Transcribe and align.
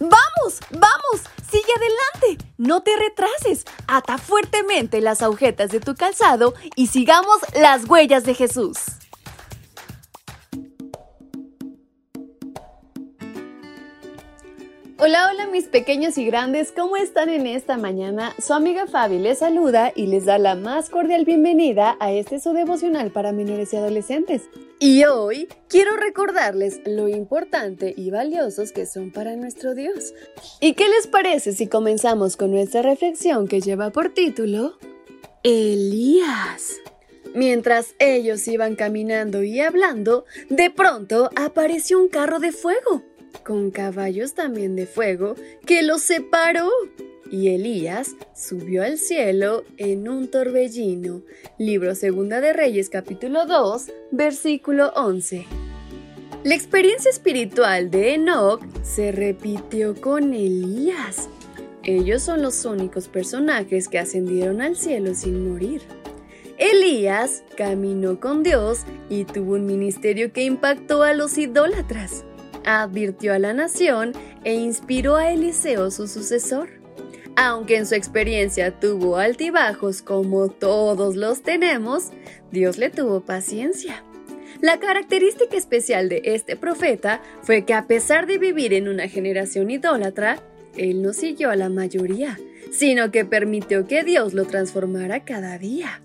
¡Vamos! 0.00 0.60
¡Vamos! 0.70 1.24
¡Sigue 1.50 1.72
adelante! 1.74 2.44
No 2.58 2.82
te 2.82 2.90
retrases. 2.96 3.64
Ata 3.86 4.18
fuertemente 4.18 5.00
las 5.00 5.22
agujetas 5.22 5.70
de 5.70 5.80
tu 5.80 5.94
calzado 5.94 6.54
y 6.74 6.88
sigamos 6.88 7.38
las 7.54 7.88
huellas 7.88 8.24
de 8.24 8.34
Jesús. 8.34 8.76
Hola, 14.98 15.30
hola 15.30 15.46
mis 15.46 15.64
pequeños 15.66 16.18
y 16.18 16.24
grandes, 16.24 16.72
¿cómo 16.72 16.96
están 16.96 17.28
en 17.28 17.46
esta 17.46 17.76
mañana? 17.76 18.34
Su 18.38 18.54
amiga 18.54 18.86
Fabi 18.86 19.18
les 19.18 19.38
saluda 19.38 19.92
y 19.94 20.06
les 20.06 20.24
da 20.24 20.38
la 20.38 20.54
más 20.54 20.90
cordial 20.90 21.24
bienvenida 21.24 21.96
a 22.00 22.12
este 22.12 22.40
su 22.40 22.52
devocional 22.54 23.10
para 23.10 23.32
menores 23.32 23.72
y 23.72 23.76
adolescentes. 23.76 24.48
Y 24.78 25.04
hoy 25.04 25.48
quiero 25.68 25.96
recordarles 25.96 26.80
lo 26.84 27.08
importante 27.08 27.94
y 27.96 28.10
valiosos 28.10 28.72
que 28.72 28.84
son 28.86 29.10
para 29.10 29.34
nuestro 29.36 29.74
Dios. 29.74 30.12
¿Y 30.60 30.74
qué 30.74 30.88
les 30.88 31.06
parece 31.06 31.52
si 31.52 31.66
comenzamos 31.66 32.36
con 32.36 32.50
nuestra 32.50 32.82
reflexión 32.82 33.48
que 33.48 33.60
lleva 33.60 33.90
por 33.90 34.10
título 34.12 34.78
Elías? 35.42 36.74
Mientras 37.34 37.94
ellos 37.98 38.46
iban 38.48 38.76
caminando 38.76 39.42
y 39.42 39.60
hablando, 39.60 40.24
de 40.50 40.70
pronto 40.70 41.30
apareció 41.36 41.98
un 41.98 42.08
carro 42.08 42.38
de 42.38 42.52
fuego 42.52 43.02
con 43.46 43.70
caballos 43.70 44.34
también 44.34 44.76
de 44.76 44.86
fuego, 44.86 45.36
que 45.64 45.82
los 45.82 46.02
separó. 46.02 46.68
Y 47.30 47.48
Elías 47.48 48.16
subió 48.34 48.82
al 48.82 48.98
cielo 48.98 49.64
en 49.76 50.08
un 50.08 50.28
torbellino. 50.28 51.22
Libro 51.58 51.94
Segunda 51.94 52.40
de 52.40 52.52
Reyes 52.52 52.88
capítulo 52.90 53.46
2, 53.46 53.86
versículo 54.12 54.92
11. 54.94 55.46
La 56.44 56.54
experiencia 56.54 57.10
espiritual 57.10 57.90
de 57.90 58.14
Enoch 58.14 58.62
se 58.82 59.12
repitió 59.12 60.00
con 60.00 60.34
Elías. 60.34 61.28
Ellos 61.82 62.22
son 62.22 62.42
los 62.42 62.64
únicos 62.64 63.08
personajes 63.08 63.88
que 63.88 63.98
ascendieron 63.98 64.60
al 64.60 64.76
cielo 64.76 65.14
sin 65.14 65.50
morir. 65.50 65.82
Elías 66.58 67.42
caminó 67.56 68.18
con 68.20 68.42
Dios 68.42 68.80
y 69.08 69.24
tuvo 69.24 69.54
un 69.54 69.66
ministerio 69.66 70.32
que 70.32 70.44
impactó 70.44 71.02
a 71.02 71.12
los 71.12 71.36
idólatras 71.36 72.24
advirtió 72.66 73.32
a 73.32 73.38
la 73.38 73.54
nación 73.54 74.12
e 74.44 74.54
inspiró 74.54 75.16
a 75.16 75.30
Eliseo 75.30 75.90
su 75.90 76.06
sucesor. 76.08 76.68
Aunque 77.36 77.76
en 77.76 77.86
su 77.86 77.94
experiencia 77.94 78.72
tuvo 78.72 79.18
altibajos 79.18 80.00
como 80.00 80.48
todos 80.48 81.16
los 81.16 81.42
tenemos, 81.42 82.10
Dios 82.50 82.78
le 82.78 82.88
tuvo 82.88 83.20
paciencia. 83.20 84.02
La 84.62 84.80
característica 84.80 85.54
especial 85.54 86.08
de 86.08 86.22
este 86.24 86.56
profeta 86.56 87.20
fue 87.42 87.66
que 87.66 87.74
a 87.74 87.86
pesar 87.86 88.26
de 88.26 88.38
vivir 88.38 88.72
en 88.72 88.88
una 88.88 89.06
generación 89.06 89.70
idólatra, 89.70 90.42
él 90.78 91.02
no 91.02 91.12
siguió 91.12 91.50
a 91.50 91.56
la 91.56 91.68
mayoría, 91.68 92.38
sino 92.72 93.10
que 93.10 93.26
permitió 93.26 93.86
que 93.86 94.02
Dios 94.02 94.32
lo 94.32 94.46
transformara 94.46 95.24
cada 95.24 95.58
día. 95.58 96.00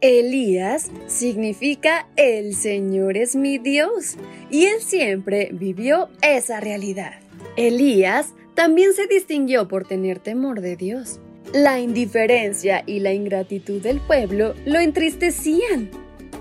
Elías 0.00 0.90
significa 1.06 2.08
el 2.16 2.54
Señor 2.54 3.16
es 3.16 3.36
mi 3.36 3.58
Dios 3.58 4.16
y 4.50 4.66
él 4.66 4.80
siempre 4.80 5.50
vivió 5.52 6.08
esa 6.22 6.60
realidad. 6.60 7.14
Elías 7.56 8.32
también 8.54 8.92
se 8.92 9.06
distinguió 9.06 9.68
por 9.68 9.86
tener 9.86 10.18
temor 10.18 10.60
de 10.60 10.76
Dios. 10.76 11.20
La 11.52 11.80
indiferencia 11.80 12.82
y 12.86 13.00
la 13.00 13.12
ingratitud 13.12 13.82
del 13.82 14.00
pueblo 14.00 14.54
lo 14.64 14.78
entristecían. 14.78 15.90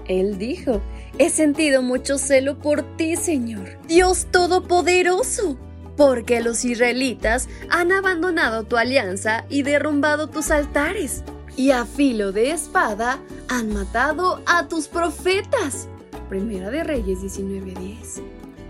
Él 0.08 0.38
dijo, 0.38 0.82
he 1.18 1.30
sentido 1.30 1.82
mucho 1.82 2.18
celo 2.18 2.58
por 2.60 2.84
ti, 2.98 3.16
Señor, 3.16 3.78
Dios 3.88 4.28
Todopoderoso, 4.32 5.58
porque 5.98 6.42
los 6.42 6.66
israelitas 6.66 7.50
han 7.70 7.92
abandonado 7.92 8.64
tu 8.64 8.78
alianza 8.78 9.46
y 9.50 9.64
derrumbado 9.64 10.28
tus 10.28 10.52
altares 10.52 11.24
y 11.58 11.72
a 11.72 11.86
filo 11.86 12.32
de 12.32 12.52
espada 12.52 13.20
han 13.50 13.74
matado 13.74 14.42
a 14.46 14.68
tus 14.68 14.88
profetas. 14.88 15.88
Primera 16.30 16.72
de 16.72 16.84
Reyes 16.84 17.22
19:10. 17.22 18.22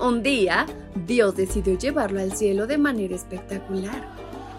Un 0.02 0.24
día, 0.24 0.66
Dios 1.06 1.36
decidió 1.36 1.78
llevarlo 1.78 2.20
al 2.22 2.36
cielo 2.36 2.66
de 2.66 2.80
manera 2.80 3.16
espectacular, 3.16 4.10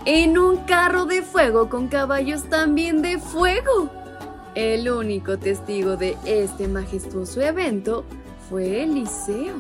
en 0.05 0.39
un 0.39 0.59
carro 0.59 1.05
de 1.05 1.23
fuego 1.23 1.69
con 1.69 1.89
caballos 1.89 2.45
también 2.45 3.03
de 3.03 3.19
fuego. 3.19 3.91
El 4.55 4.89
único 4.89 5.39
testigo 5.39 5.97
de 5.97 6.17
este 6.25 6.69
majestuoso 6.69 7.41
evento 7.41 8.05
fue 8.49 8.85
Eliseo. 8.85 9.55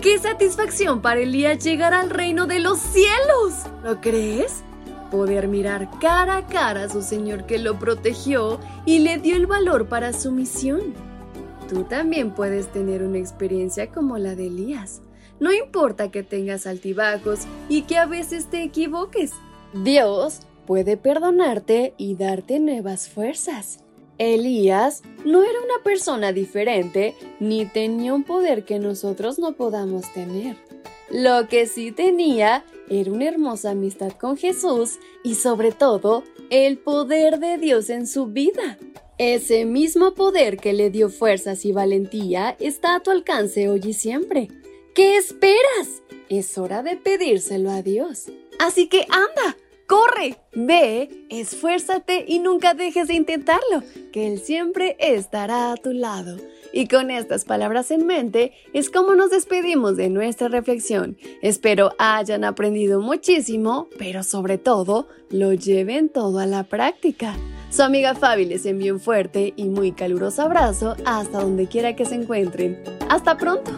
¡Qué 0.00 0.18
satisfacción 0.18 1.00
para 1.00 1.20
Elías 1.20 1.62
llegar 1.62 1.94
al 1.94 2.10
reino 2.10 2.46
de 2.46 2.58
los 2.58 2.80
cielos! 2.80 3.54
¿Lo 3.84 4.00
crees? 4.00 4.64
poder 5.14 5.46
mirar 5.46 5.88
cara 6.00 6.38
a 6.38 6.46
cara 6.46 6.84
a 6.84 6.88
su 6.88 7.00
Señor 7.00 7.46
que 7.46 7.58
lo 7.58 7.78
protegió 7.78 8.58
y 8.84 8.98
le 8.98 9.18
dio 9.18 9.36
el 9.36 9.46
valor 9.46 9.86
para 9.86 10.12
su 10.12 10.32
misión. 10.32 10.92
Tú 11.74 11.82
también 11.82 12.30
puedes 12.30 12.68
tener 12.68 13.02
una 13.02 13.18
experiencia 13.18 13.90
como 13.90 14.16
la 14.16 14.36
de 14.36 14.46
Elías. 14.46 15.02
No 15.40 15.52
importa 15.52 16.12
que 16.12 16.22
tengas 16.22 16.68
altibajos 16.68 17.40
y 17.68 17.82
que 17.82 17.96
a 17.96 18.06
veces 18.06 18.46
te 18.46 18.62
equivoques. 18.62 19.32
Dios 19.82 20.42
puede 20.68 20.96
perdonarte 20.96 21.92
y 21.98 22.14
darte 22.14 22.60
nuevas 22.60 23.08
fuerzas. 23.08 23.80
Elías 24.18 25.02
no 25.24 25.42
era 25.42 25.58
una 25.58 25.82
persona 25.82 26.32
diferente 26.32 27.16
ni 27.40 27.66
tenía 27.66 28.14
un 28.14 28.22
poder 28.22 28.64
que 28.64 28.78
nosotros 28.78 29.40
no 29.40 29.54
podamos 29.54 30.12
tener. 30.12 30.56
Lo 31.10 31.48
que 31.48 31.66
sí 31.66 31.90
tenía 31.90 32.64
era 32.88 33.10
una 33.10 33.24
hermosa 33.24 33.72
amistad 33.72 34.12
con 34.12 34.36
Jesús 34.36 35.00
y 35.24 35.34
sobre 35.34 35.72
todo 35.72 36.22
el 36.50 36.78
poder 36.78 37.40
de 37.40 37.58
Dios 37.58 37.90
en 37.90 38.06
su 38.06 38.26
vida. 38.26 38.78
Ese 39.18 39.64
mismo 39.64 40.14
poder 40.14 40.56
que 40.56 40.72
le 40.72 40.90
dio 40.90 41.08
fuerzas 41.08 41.64
y 41.64 41.70
valentía 41.70 42.56
está 42.58 42.96
a 42.96 43.00
tu 43.00 43.12
alcance 43.12 43.68
hoy 43.68 43.80
y 43.84 43.92
siempre. 43.92 44.48
¿Qué 44.92 45.16
esperas? 45.16 46.02
Es 46.28 46.58
hora 46.58 46.82
de 46.82 46.96
pedírselo 46.96 47.70
a 47.70 47.82
Dios. 47.82 48.26
Así 48.58 48.88
que 48.88 49.06
anda, 49.10 49.56
corre, 49.86 50.36
ve, 50.52 51.26
esfuérzate 51.30 52.24
y 52.26 52.40
nunca 52.40 52.74
dejes 52.74 53.06
de 53.06 53.14
intentarlo, 53.14 53.84
que 54.12 54.26
Él 54.26 54.40
siempre 54.40 54.96
estará 54.98 55.70
a 55.70 55.76
tu 55.76 55.92
lado. 55.92 56.36
Y 56.72 56.88
con 56.88 57.12
estas 57.12 57.44
palabras 57.44 57.92
en 57.92 58.06
mente 58.06 58.52
es 58.72 58.90
como 58.90 59.14
nos 59.14 59.30
despedimos 59.30 59.96
de 59.96 60.10
nuestra 60.10 60.48
reflexión. 60.48 61.16
Espero 61.40 61.92
hayan 61.98 62.42
aprendido 62.42 63.00
muchísimo, 63.00 63.88
pero 63.96 64.24
sobre 64.24 64.58
todo 64.58 65.06
lo 65.30 65.52
lleven 65.52 66.08
todo 66.08 66.40
a 66.40 66.46
la 66.46 66.64
práctica. 66.64 67.36
Su 67.74 67.82
amiga 67.82 68.14
Fabi 68.14 68.44
les 68.44 68.66
envía 68.66 68.92
un 68.92 69.00
fuerte 69.00 69.52
y 69.56 69.64
muy 69.64 69.90
caluroso 69.90 70.42
abrazo 70.42 70.94
hasta 71.04 71.40
donde 71.40 71.66
quiera 71.66 71.96
que 71.96 72.04
se 72.04 72.14
encuentren. 72.14 72.80
Hasta 73.08 73.36
pronto. 73.36 73.72